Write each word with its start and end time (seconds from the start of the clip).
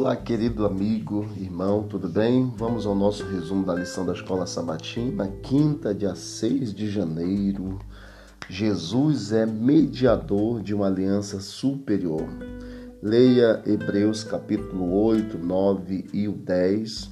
Olá, 0.00 0.14
querido 0.14 0.64
amigo, 0.64 1.26
irmão, 1.36 1.82
tudo 1.82 2.08
bem? 2.08 2.54
Vamos 2.56 2.86
ao 2.86 2.94
nosso 2.94 3.24
resumo 3.26 3.66
da 3.66 3.74
lição 3.74 4.06
da 4.06 4.12
Escola 4.12 4.46
Sabatina, 4.46 5.26
quinta, 5.42 5.92
dia 5.92 6.14
6 6.14 6.72
de 6.72 6.88
janeiro. 6.88 7.80
Jesus 8.48 9.32
é 9.32 9.44
mediador 9.44 10.62
de 10.62 10.72
uma 10.72 10.86
aliança 10.86 11.40
superior. 11.40 12.22
Leia 13.02 13.60
Hebreus 13.66 14.22
capítulo 14.22 14.88
8, 15.02 15.36
9 15.36 16.06
e 16.12 16.28
o 16.28 16.32
10 16.32 17.10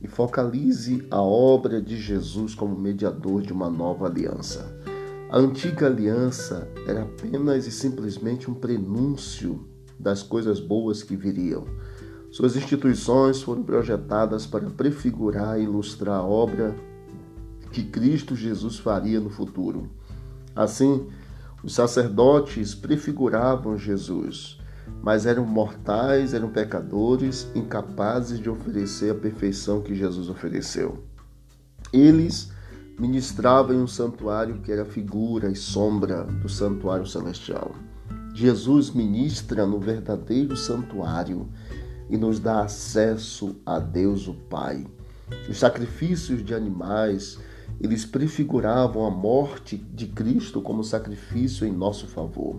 e 0.00 0.06
focalize 0.06 1.04
a 1.10 1.20
obra 1.20 1.82
de 1.82 1.96
Jesus 2.00 2.54
como 2.54 2.78
mediador 2.78 3.42
de 3.42 3.52
uma 3.52 3.68
nova 3.68 4.06
aliança. 4.06 4.80
A 5.28 5.38
antiga 5.38 5.86
aliança 5.86 6.68
era 6.86 7.02
apenas 7.02 7.66
e 7.66 7.72
simplesmente 7.72 8.48
um 8.48 8.54
prenúncio 8.54 9.66
das 9.98 10.22
coisas 10.22 10.60
boas 10.60 11.02
que 11.02 11.16
viriam. 11.16 11.64
Suas 12.30 12.56
instituições 12.56 13.42
foram 13.42 13.62
projetadas 13.62 14.46
para 14.46 14.68
prefigurar 14.68 15.58
e 15.58 15.64
ilustrar 15.64 16.18
a 16.18 16.22
obra 16.22 16.74
que 17.72 17.82
Cristo 17.82 18.36
Jesus 18.36 18.78
faria 18.78 19.18
no 19.18 19.30
futuro. 19.30 19.90
Assim, 20.54 21.06
os 21.62 21.74
sacerdotes 21.74 22.74
prefiguravam 22.74 23.76
Jesus, 23.76 24.58
mas 25.02 25.26
eram 25.26 25.44
mortais, 25.44 26.34
eram 26.34 26.50
pecadores, 26.50 27.50
incapazes 27.54 28.38
de 28.38 28.50
oferecer 28.50 29.10
a 29.10 29.14
perfeição 29.14 29.80
que 29.80 29.94
Jesus 29.94 30.28
ofereceu. 30.28 31.02
Eles 31.92 32.50
ministravam 32.98 33.74
em 33.74 33.80
um 33.80 33.86
santuário 33.86 34.60
que 34.60 34.70
era 34.70 34.84
figura 34.84 35.50
e 35.50 35.56
sombra 35.56 36.24
do 36.24 36.48
santuário 36.48 37.06
celestial. 37.06 37.74
Jesus 38.34 38.90
ministra 38.90 39.66
no 39.66 39.80
verdadeiro 39.80 40.56
santuário 40.56 41.48
e 42.08 42.16
nos 42.16 42.40
dá 42.40 42.62
acesso 42.62 43.56
a 43.64 43.78
Deus 43.78 44.26
o 44.28 44.34
Pai. 44.34 44.86
Os 45.48 45.58
sacrifícios 45.58 46.44
de 46.44 46.54
animais, 46.54 47.38
eles 47.80 48.04
prefiguravam 48.04 49.06
a 49.06 49.10
morte 49.10 49.76
de 49.76 50.06
Cristo 50.06 50.60
como 50.60 50.82
sacrifício 50.82 51.66
em 51.66 51.72
nosso 51.72 52.06
favor. 52.06 52.56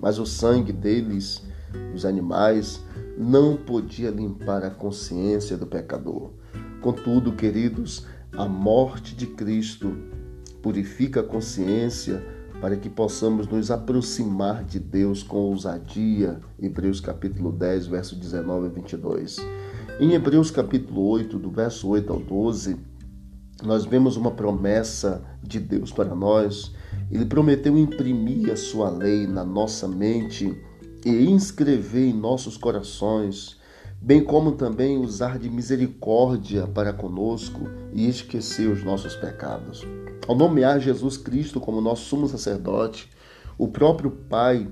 Mas 0.00 0.18
o 0.18 0.26
sangue 0.26 0.72
deles, 0.72 1.42
os 1.94 2.04
animais, 2.04 2.82
não 3.16 3.56
podia 3.56 4.10
limpar 4.10 4.64
a 4.64 4.70
consciência 4.70 5.56
do 5.56 5.66
pecador. 5.66 6.30
Contudo, 6.80 7.32
queridos, 7.32 8.06
a 8.36 8.46
morte 8.46 9.14
de 9.14 9.26
Cristo 9.26 9.96
purifica 10.62 11.20
a 11.20 11.24
consciência 11.24 12.24
para 12.62 12.76
que 12.76 12.88
possamos 12.88 13.48
nos 13.48 13.72
aproximar 13.72 14.62
de 14.62 14.78
Deus 14.78 15.24
com 15.24 15.38
ousadia. 15.38 16.38
Hebreus 16.60 17.00
capítulo 17.00 17.50
10, 17.50 17.88
verso 17.88 18.14
19 18.14 18.66
a 18.66 18.70
22. 18.70 19.38
Em 19.98 20.12
Hebreus 20.12 20.48
capítulo 20.48 21.08
8, 21.08 21.40
do 21.40 21.50
verso 21.50 21.88
8 21.88 22.12
ao 22.12 22.20
12, 22.20 22.76
nós 23.64 23.84
vemos 23.84 24.16
uma 24.16 24.30
promessa 24.30 25.24
de 25.42 25.58
Deus 25.58 25.90
para 25.90 26.14
nós. 26.14 26.72
Ele 27.10 27.24
prometeu 27.24 27.76
imprimir 27.76 28.52
a 28.52 28.56
sua 28.56 28.88
lei 28.88 29.26
na 29.26 29.44
nossa 29.44 29.88
mente 29.88 30.56
e 31.04 31.10
inscrever 31.28 32.10
em 32.10 32.14
nossos 32.14 32.56
corações 32.56 33.60
bem 34.02 34.24
como 34.24 34.52
também 34.52 34.98
usar 34.98 35.38
de 35.38 35.48
misericórdia 35.48 36.66
para 36.66 36.92
conosco 36.92 37.70
e 37.92 38.08
esquecer 38.08 38.68
os 38.68 38.82
nossos 38.82 39.14
pecados. 39.14 39.86
Ao 40.26 40.34
nomear 40.34 40.80
Jesus 40.80 41.16
Cristo 41.16 41.60
como 41.60 41.80
nosso 41.80 42.06
sumo 42.06 42.26
sacerdote, 42.26 43.08
o 43.56 43.68
próprio 43.68 44.10
Pai 44.10 44.66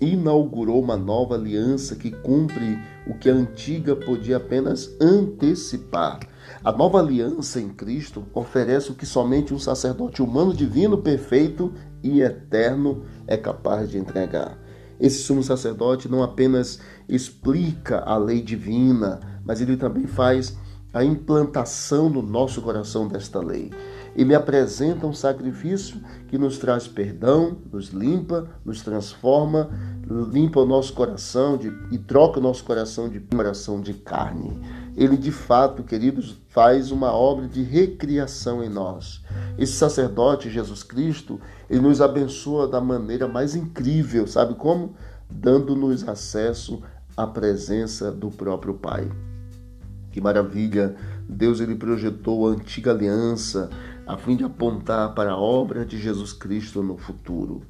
inaugurou 0.00 0.82
uma 0.82 0.96
nova 0.96 1.34
aliança 1.34 1.94
que 1.94 2.10
cumpre 2.10 2.78
o 3.06 3.12
que 3.18 3.28
a 3.28 3.34
antiga 3.34 3.94
podia 3.94 4.38
apenas 4.38 4.96
antecipar. 4.98 6.20
A 6.64 6.72
nova 6.72 7.00
aliança 7.00 7.60
em 7.60 7.68
Cristo 7.68 8.24
oferece 8.32 8.90
o 8.90 8.94
que 8.94 9.04
somente 9.04 9.52
um 9.52 9.58
sacerdote 9.58 10.22
humano, 10.22 10.54
divino, 10.54 10.96
perfeito 10.96 11.70
e 12.02 12.22
eterno 12.22 13.04
é 13.26 13.36
capaz 13.36 13.90
de 13.90 13.98
entregar. 13.98 14.58
Esse 15.00 15.22
sumo 15.22 15.42
sacerdote 15.42 16.08
não 16.08 16.22
apenas 16.22 16.78
explica 17.08 18.00
a 18.00 18.16
lei 18.18 18.42
divina, 18.42 19.20
mas 19.44 19.60
ele 19.60 19.76
também 19.76 20.06
faz 20.06 20.56
a 20.92 21.04
implantação 21.04 22.08
no 22.08 22.20
nosso 22.20 22.60
coração 22.60 23.08
desta 23.08 23.38
lei. 23.40 23.70
Ele 24.14 24.34
apresenta 24.34 25.06
um 25.06 25.12
sacrifício 25.12 26.00
que 26.28 26.36
nos 26.36 26.58
traz 26.58 26.88
perdão, 26.88 27.56
nos 27.72 27.88
limpa, 27.88 28.48
nos 28.64 28.82
transforma, 28.82 29.70
limpa 30.32 30.60
o 30.60 30.66
nosso 30.66 30.92
coração 30.92 31.56
de, 31.56 31.72
e 31.92 31.98
troca 31.98 32.40
o 32.40 32.42
nosso 32.42 32.64
coração 32.64 33.08
de 33.08 33.20
coração 33.20 33.80
de 33.80 33.94
carne. 33.94 34.60
Ele 34.96 35.16
de 35.16 35.30
fato, 35.30 35.82
queridos, 35.82 36.36
faz 36.48 36.90
uma 36.90 37.12
obra 37.12 37.46
de 37.46 37.62
recriação 37.62 38.62
em 38.62 38.68
nós. 38.68 39.22
Esse 39.58 39.72
sacerdote, 39.72 40.50
Jesus 40.50 40.82
Cristo, 40.82 41.40
ele 41.68 41.80
nos 41.80 42.00
abençoa 42.00 42.66
da 42.66 42.80
maneira 42.80 43.28
mais 43.28 43.54
incrível, 43.54 44.26
sabe 44.26 44.54
como? 44.54 44.94
Dando-nos 45.30 46.06
acesso 46.08 46.82
à 47.16 47.26
presença 47.26 48.10
do 48.10 48.30
próprio 48.30 48.74
Pai. 48.74 49.10
Que 50.10 50.20
maravilha! 50.20 50.96
Deus 51.28 51.60
ele 51.60 51.76
projetou 51.76 52.48
a 52.48 52.50
antiga 52.50 52.90
aliança 52.90 53.70
a 54.06 54.16
fim 54.16 54.34
de 54.34 54.42
apontar 54.42 55.14
para 55.14 55.30
a 55.30 55.38
obra 55.38 55.84
de 55.86 55.96
Jesus 55.96 56.32
Cristo 56.32 56.82
no 56.82 56.96
futuro. 56.96 57.62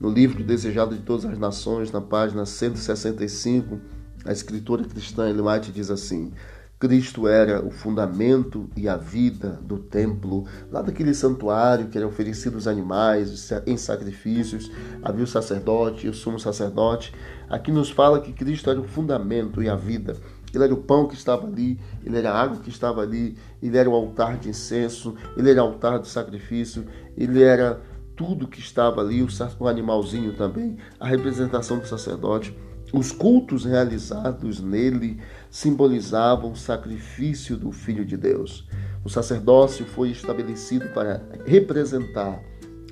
No 0.00 0.08
livro 0.08 0.42
Desejado 0.42 0.96
de 0.96 1.02
Todas 1.02 1.26
as 1.26 1.38
Nações, 1.38 1.92
na 1.92 2.00
página 2.00 2.46
165, 2.46 3.78
a 4.24 4.32
escritora 4.32 4.84
cristã 4.84 5.26
White 5.30 5.70
diz 5.70 5.90
assim: 5.90 6.32
Cristo 6.82 7.28
era 7.28 7.64
o 7.64 7.70
fundamento 7.70 8.68
e 8.76 8.88
a 8.88 8.96
vida 8.96 9.60
do 9.62 9.78
templo, 9.78 10.46
lá 10.68 10.82
daquele 10.82 11.14
santuário 11.14 11.86
que 11.86 11.96
era 11.96 12.04
oferecido 12.04 12.54
aos 12.56 12.66
animais 12.66 13.52
em 13.68 13.76
sacrifícios, 13.76 14.68
havia 15.00 15.22
o 15.22 15.26
sacerdote 15.28 16.08
e 16.08 16.10
o 16.10 16.12
sumo 16.12 16.40
sacerdote. 16.40 17.14
Aqui 17.48 17.70
nos 17.70 17.88
fala 17.88 18.20
que 18.20 18.32
Cristo 18.32 18.68
era 18.68 18.80
o 18.80 18.82
fundamento 18.82 19.62
e 19.62 19.68
a 19.68 19.76
vida. 19.76 20.16
Ele 20.52 20.64
era 20.64 20.74
o 20.74 20.78
pão 20.78 21.06
que 21.06 21.14
estava 21.14 21.46
ali, 21.46 21.78
ele 22.04 22.18
era 22.18 22.32
a 22.32 22.42
água 22.42 22.58
que 22.58 22.68
estava 22.68 23.00
ali, 23.00 23.36
ele 23.62 23.78
era 23.78 23.88
o 23.88 23.94
altar 23.94 24.36
de 24.36 24.48
incenso, 24.48 25.14
ele 25.36 25.52
era 25.52 25.62
o 25.62 25.68
altar 25.68 26.00
do 26.00 26.08
sacrifício, 26.08 26.84
ele 27.16 27.44
era 27.44 27.80
tudo 28.16 28.48
que 28.48 28.58
estava 28.58 29.00
ali, 29.00 29.22
o 29.22 29.68
animalzinho 29.68 30.32
também, 30.32 30.76
a 30.98 31.06
representação 31.06 31.78
do 31.78 31.86
sacerdote. 31.86 32.52
Os 32.92 33.10
cultos 33.10 33.64
realizados 33.64 34.60
nele 34.60 35.18
simbolizavam 35.50 36.52
o 36.52 36.56
sacrifício 36.56 37.56
do 37.56 37.72
Filho 37.72 38.04
de 38.04 38.18
Deus. 38.18 38.68
O 39.02 39.08
sacerdócio 39.08 39.86
foi 39.86 40.10
estabelecido 40.10 40.90
para 40.90 41.22
representar 41.46 42.38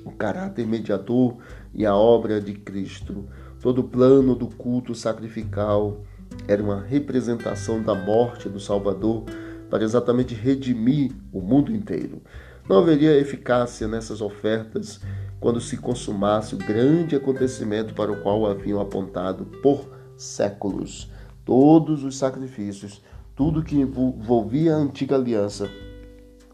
o 0.03 0.11
caráter 0.11 0.65
mediador 0.65 1.37
e 1.71 1.85
a 1.85 1.95
obra 1.95 2.41
de 2.41 2.53
Cristo. 2.53 3.27
Todo 3.61 3.81
o 3.81 3.83
plano 3.83 4.33
do 4.33 4.47
culto 4.47 4.95
sacrificial 4.95 6.01
era 6.47 6.63
uma 6.63 6.81
representação 6.81 7.83
da 7.83 7.93
morte 7.93 8.49
do 8.49 8.59
Salvador 8.59 9.25
para 9.69 9.83
exatamente 9.83 10.33
redimir 10.33 11.11
o 11.31 11.41
mundo 11.41 11.71
inteiro. 11.71 12.23
Não 12.67 12.79
haveria 12.79 13.17
eficácia 13.19 13.87
nessas 13.87 14.19
ofertas 14.19 14.99
quando 15.41 15.59
se 15.59 15.75
consumasse 15.75 16.53
o 16.53 16.57
grande 16.59 17.15
acontecimento 17.15 17.95
para 17.95 18.11
o 18.11 18.21
qual 18.21 18.45
haviam 18.45 18.79
apontado 18.79 19.43
por 19.61 19.89
séculos. 20.15 21.11
Todos 21.43 22.03
os 22.03 22.15
sacrifícios, 22.15 23.01
tudo 23.35 23.63
que 23.63 23.75
envolvia 23.75 24.75
a 24.75 24.77
antiga 24.77 25.15
aliança, 25.15 25.67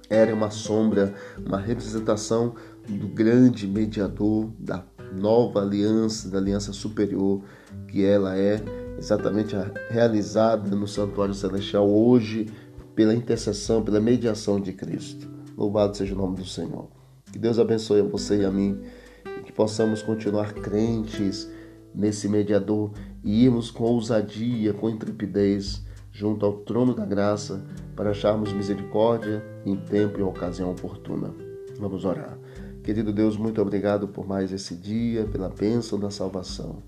era 0.09 0.34
uma 0.34 0.50
sombra, 0.50 1.14
uma 1.46 1.59
representação 1.59 2.56
do 2.88 3.09
grande 3.09 3.68
mediador 3.68 4.50
da 4.58 4.85
nova 5.11 5.61
aliança, 5.61 6.29
da 6.29 6.38
aliança 6.38 6.72
superior, 6.72 7.41
que 7.90 8.06
ela 8.06 8.38
é 8.38 8.64
exatamente 8.97 9.53
realizada 9.90 10.73
no 10.73 10.88
santuário 10.88 11.34
celestial 11.34 11.90
hoje 11.90 12.47
pela 12.96 13.14
intercessão, 13.14 13.84
pela 13.84 14.00
mediação 14.00 14.61
de 14.61 14.72
Cristo. 14.72 15.29
Louvado 15.58 15.97
seja 15.97 16.16
o 16.16 16.17
nome 16.17 16.38
do 16.38 16.46
Senhor. 16.46 16.97
Que 17.37 17.41
Deus 17.41 17.59
abençoe 17.59 17.99
a 17.99 18.03
você 18.03 18.41
e 18.41 18.45
a 18.45 18.49
mim 18.49 18.81
e 19.23 19.43
que 19.43 19.51
possamos 19.51 20.01
continuar 20.01 20.53
crentes 20.53 21.47
nesse 21.93 22.28
mediador 22.28 22.89
e 23.23 23.43
irmos 23.45 23.69
com 23.69 23.84
ousadia, 23.84 24.73
com 24.73 24.89
intrepidez 24.89 25.85
junto 26.11 26.47
ao 26.47 26.53
trono 26.61 26.95
da 26.95 27.05
graça 27.05 27.63
para 27.95 28.09
acharmos 28.09 28.51
misericórdia 28.51 29.45
em 29.63 29.75
tempo 29.75 30.19
e 30.19 30.23
ocasião 30.23 30.72
oportuna. 30.72 31.31
Vamos 31.79 32.05
orar. 32.05 32.39
Querido 32.84 33.13
Deus, 33.13 33.37
muito 33.37 33.61
obrigado 33.61 34.07
por 34.07 34.28
mais 34.28 34.51
esse 34.51 34.73
dia, 34.73 35.28
pela 35.28 35.47
bênção 35.47 35.99
da 35.99 36.09
salvação, 36.09 36.81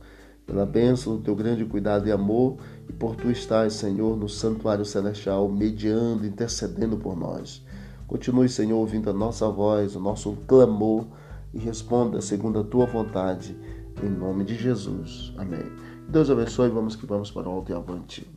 pela 0.48 0.66
bênção 0.66 1.18
do 1.18 1.22
teu 1.22 1.36
grande 1.36 1.64
cuidado 1.64 2.08
e 2.08 2.12
amor 2.12 2.58
e 2.90 2.92
por 2.92 3.16
tu 3.16 3.30
estás, 3.30 3.74
Senhor, 3.74 4.18
no 4.18 4.28
santuário 4.28 4.84
celestial, 4.84 5.48
mediando, 5.48 6.26
intercedendo 6.26 6.98
por 6.98 7.16
nós. 7.16 7.64
Continue, 8.10 8.50
Senhor, 8.50 8.76
ouvindo 8.76 9.08
a 9.12 9.14
nossa 9.14 9.48
voz, 9.48 9.96
o 9.96 10.00
nosso 10.00 10.36
clamor 10.48 11.06
e 11.54 11.60
responda 11.60 12.20
segundo 12.22 12.58
a 12.58 12.64
tua 12.64 12.88
vontade, 12.88 13.56
em 14.04 14.10
nome 14.10 14.44
de 14.44 14.56
Jesus. 14.56 15.32
Amém. 15.38 15.72
Deus 16.08 16.28
abençoe. 16.32 16.70
Vamos 16.70 16.96
que 16.96 17.06
vamos 17.06 17.30
para 17.30 17.48
o 17.48 17.52
alto 17.52 17.72
e 17.72 17.76
avante. 17.76 18.28